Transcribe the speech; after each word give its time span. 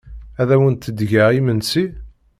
Ad 0.41 0.49
awent-d-geɣ 0.55 1.29
imensi? 1.39 1.85